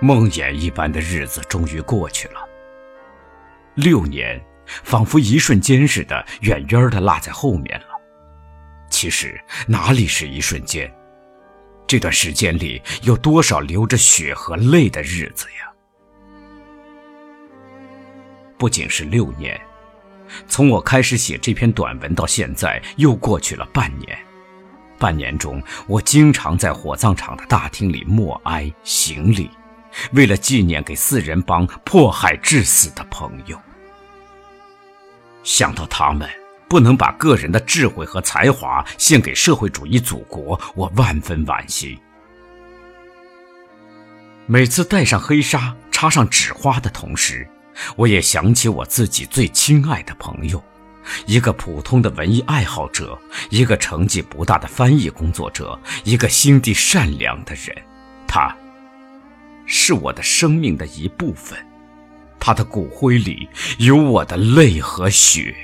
[0.00, 2.40] 梦魇一般的日子终于过去了。
[3.74, 4.42] 六年，
[4.84, 7.86] 仿佛一瞬间似的，远远的落在后面了。
[8.90, 10.92] 其实哪里是一瞬间？
[11.86, 15.72] 这段时间里有多少流着血和泪的日子呀？
[18.58, 19.60] 不仅是六年，
[20.48, 24.18] 从我开始写这篇短文到现在，又过去了半年。
[24.98, 29.50] 半年中，我经常在火葬场的大厅里默哀行礼，
[30.12, 33.60] 为了纪念给四人帮迫害致死的朋友。
[35.42, 36.28] 想到他们
[36.68, 41.98] 不能把个人的智慧和才华献给社会主义祖国，我万分惋惜。
[44.46, 47.48] 每次戴上黑纱、插上纸花的同时，
[47.94, 50.62] 我也想起我自己最亲爱的朋友，
[51.26, 53.18] 一个普通的文艺爱好者，
[53.50, 57.76] 一个成绩不大的翻译工作者，一个心地善良的人。
[58.26, 58.54] 他，
[59.66, 61.58] 是我的生命的一部分，
[62.38, 65.54] 他的骨灰里有我的泪和血。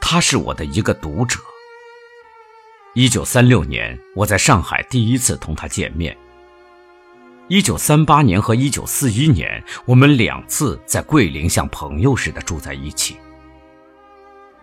[0.00, 1.38] 他是我的一个读者。
[2.94, 6.14] 一九三六年，我在上海第一次同他见面。
[7.48, 13.16] 一九三八年和一九四一年，我们两次在桂林像朋友似的住在一起。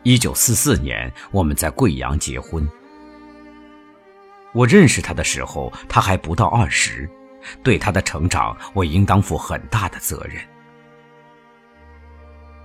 [0.04, 2.68] 一九四四年，我们在贵阳结婚。
[4.54, 7.10] 我认识他的时候，他还不到二十，
[7.64, 10.42] 对他的成长，我应当负很大的责任。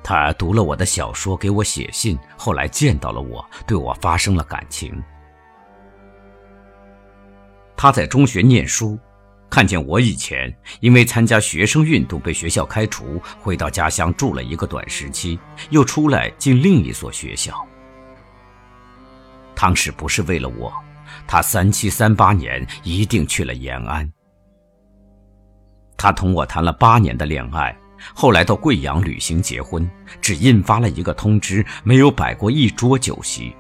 [0.02, 5.02] 他读了我的小说，给我写信，后来见到了我，对我发生了感情。
[7.76, 8.98] 他在中学念书。
[9.50, 15.38] 看见我以前因为参加学生运动被学校开除，回到家乡住了一个短时期，
[15.70, 17.64] 又出来进另一所学校。
[19.54, 20.72] 当时不是为了我，
[21.26, 24.10] 他三七三八年一定去了延安。
[25.96, 27.76] 他同我谈了八年的恋爱，
[28.14, 29.88] 后来到贵阳旅行结婚，
[30.20, 33.54] 只印发了一个通知，没有摆过一桌酒席。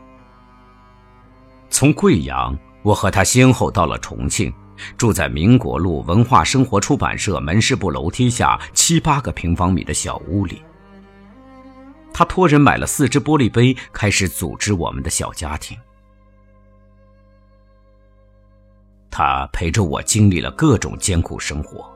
[1.70, 4.52] 从贵阳，我和他先后到了重庆。
[4.96, 10.60] 住在民国路文化生活出版社门市部楼梯下七八个平方米的小屋里，
[12.12, 15.78] 他托人买了四只玻璃杯，开始组织我们的小家庭。
[19.16, 21.88] 他陪着我经历了各种艰苦生活，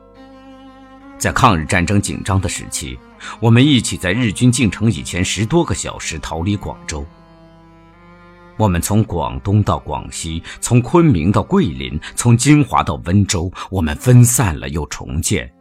[1.17, 2.97] 在抗日战争紧张的时期，
[3.41, 7.05] 我们一起在日军进城以前十多个小时逃离广州。
[8.55, 15.51] 我们从广东到广西，从昆明到桂林，从金华到温州，我们分散了又重建，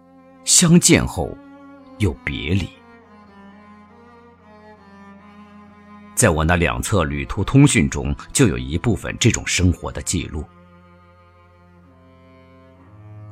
[0.45, 1.37] 相见后
[1.99, 2.69] 又别离。
[6.15, 10.45] 在我那两册旅途通讯中，就有一部分这种生活的记录。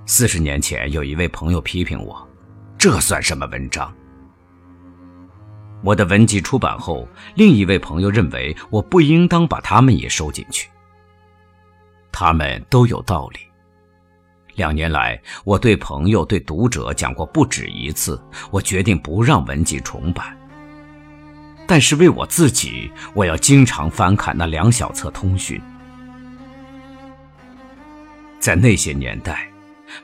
[0.08, 2.26] 四十年前，有一位朋友批评我
[2.78, 3.92] ：“这算什么文章？”
[5.82, 10.68] 我的文集出版后，另一位朋友认为我不应当把他们也收进去。
[12.12, 13.40] 他们都有道理。
[14.54, 18.18] 两年来，我对朋友、对读者讲过不止一次，
[18.52, 20.34] 我决定不让文集重版。
[21.66, 25.60] 但是为我自己，我要经常翻看那两小册通讯。
[28.38, 29.50] 在那些年代，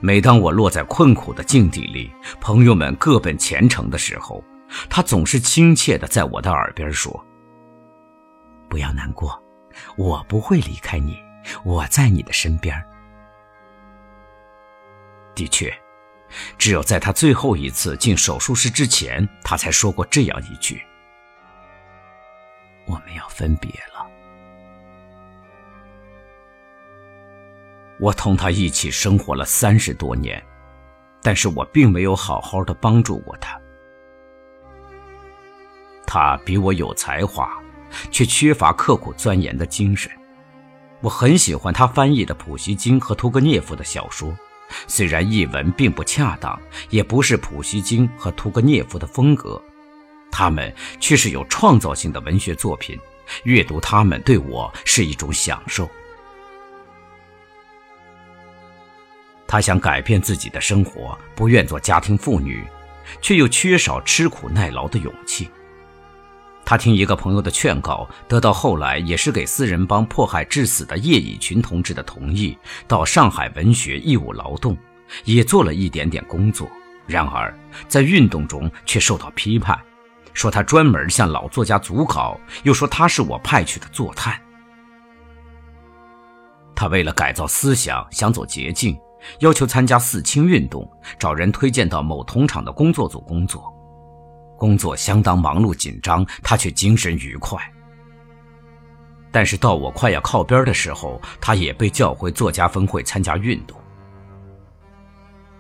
[0.00, 4.42] 每当我落在困苦的境地里，朋友们各奔前程的时候。
[4.88, 7.22] 他总是亲切的在我的耳边说
[8.70, 9.38] ：“不要难过，
[9.98, 11.22] 我不会离开你，
[11.62, 12.74] 我在你的身边。”
[15.36, 15.70] 的确，
[16.56, 20.80] 只有在他最后一次进手术室之前，他才说过这样一句
[22.88, 23.91] ：“我们要分别了。”
[28.02, 30.42] 我同他一起生活了三十多年，
[31.22, 33.56] 但是我并没有好好的帮助过他。
[36.04, 37.56] 他比我有才华，
[38.10, 40.10] 却缺乏刻苦钻研的精神。
[41.00, 44.36] 我很喜欢他翻译的普希金和屠格涅夫的小说，
[44.88, 46.60] 虽然译文并不恰当，
[46.90, 49.62] 也不是普希金和屠格涅夫的风格，
[50.28, 52.98] 他们却是有创造性的文学作品。
[53.44, 55.88] 阅读他们对我是一种享受。
[59.52, 62.64] 他想改变自己的生活，不愿做家庭妇女，
[63.20, 65.50] 却又缺少吃苦耐劳的勇气。
[66.64, 72.56] 他听一个朋友的劝告，得到后来也是给四人帮迫害致死的叶以群同志的同意，
[72.88, 74.74] 到上海文学义务劳动，
[75.24, 76.66] 也做了一点点工作。
[77.06, 77.54] 然而
[77.86, 79.78] 在运动中却受到批判，
[80.32, 84.34] 说他专门向老作家组稿，又说他是我派去的坐探。
[86.74, 88.98] 他为了改造思想，想走捷径，
[89.40, 90.88] 要求参加四清运动，
[91.18, 93.72] 找人推荐到某铜厂的工作组工作。
[94.58, 97.58] 工作相当忙碌紧张，他却精神愉快。
[99.30, 103.76] 但是到我快要靠边的时候，他也被叫回作家分会参加运动。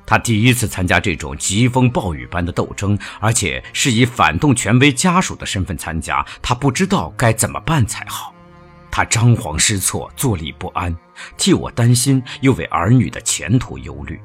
[0.04, 8.31] 他第一次参加这种疾风暴雨般的斗争，而且是以反动权威家属的身份参加，他不知道该怎么办才好。
[8.92, 10.94] 他张皇失措，坐立不安，
[11.38, 14.20] 替我担心，又为儿女的前途忧虑。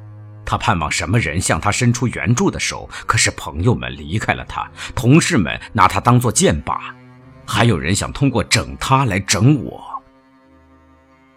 [0.46, 6.78] 他盼望什么人向他伸出援助的手，可是朋友们离开了他，同事们拿他当作箭靶，
[7.46, 9.82] 还有人想通过整他来整我。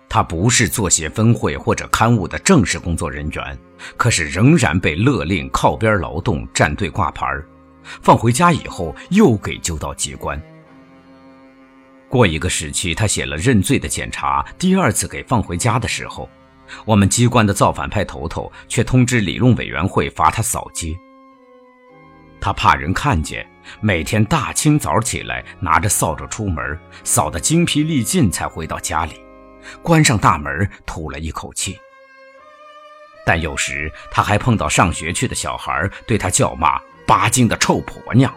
[0.08, 3.56] 他不是作协分会或者刊物的正式工作人员，
[3.96, 7.26] 可是仍然被勒令靠边劳动、站队挂牌
[8.02, 10.40] 放回家以后又给揪到机关。
[12.10, 14.44] 过一个时期，他写了认罪的检查。
[14.58, 16.28] 第二次给放回家的时候，
[16.84, 20.98] 我们机关的造反派头头却通知理论委员会罚他扫街。
[22.40, 23.48] 他怕人看见，
[23.80, 29.14] 每天大清早起来拿着扫帚出门，扫得精疲力尽才回到家里，
[29.80, 31.78] 关上大门吐了一口气。
[33.24, 38.34] 但有时他还碰到上学去的小孩，对他叫骂：“巴金的臭婆娘。”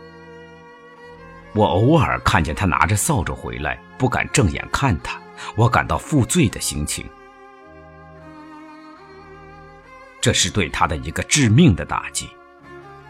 [1.53, 5.19] 我偶尔看见他拿着扫帚回来，不敢正眼看他，
[5.55, 7.05] 我感到负罪的心情。
[10.19, 12.27] 这是对他的一个致命的打击。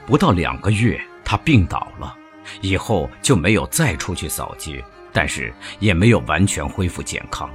[0.05, 2.13] 不到两个月，他病倒了，
[2.59, 7.49] 以后就没有再出去扫街，但是也没有完全恢复健康。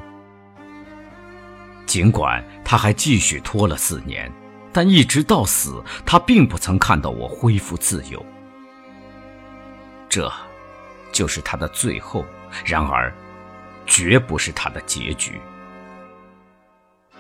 [1.85, 4.33] 尽管他还继续拖了四年，
[4.73, 8.25] 但一直到死，他并不曾看到我恢复自由。
[10.09, 10.33] 这。
[11.19, 12.25] 就是他的最后，
[12.65, 13.13] 然而，
[13.87, 15.41] 绝不是他的结局。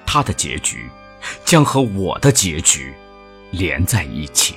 [0.07, 0.89] 他的结局
[1.45, 2.95] 将和我的结局
[3.51, 4.55] 连在一起。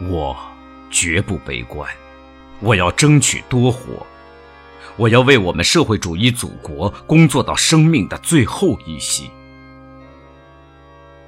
[0.00, 0.36] 我
[0.90, 1.88] 绝不悲观，
[2.58, 4.04] 我要争取多活，
[4.96, 9.30] 我要为我们社会主义祖国工作到生命的最后一息。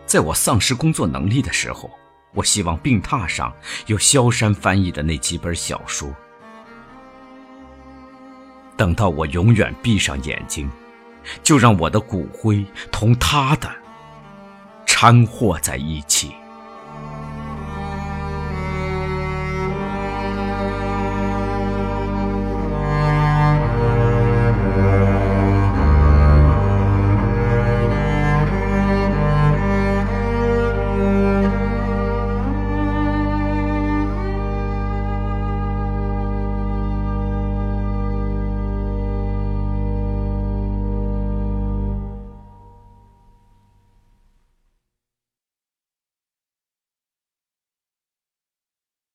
[0.06, 1.88] 在我丧失工作能力的时候。
[2.32, 3.52] 我希望病榻上
[3.86, 6.14] 有萧山翻译的那几本小说。
[8.76, 10.70] 等到我永远闭上眼睛，
[11.42, 13.70] 就让我的骨灰同他的
[14.84, 16.34] 掺和在一起。